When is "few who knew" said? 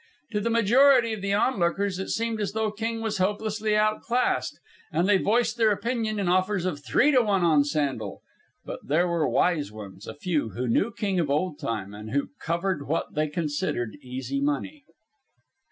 10.15-10.91